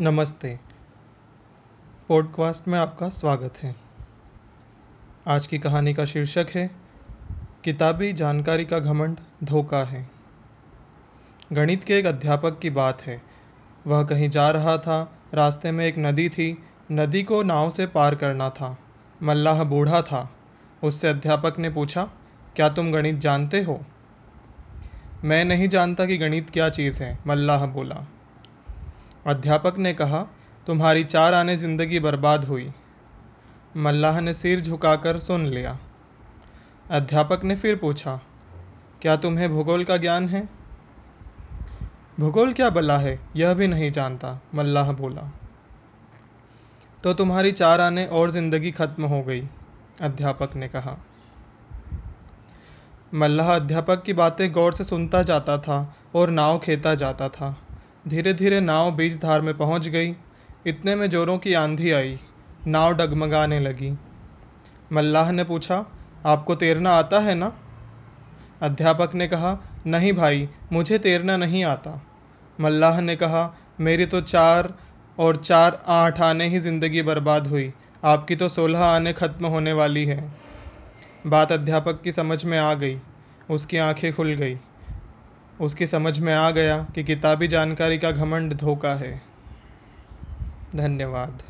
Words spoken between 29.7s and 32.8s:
ने कहा, तुम्हारी चार आने ज़िंदगी बर्बाद हुई।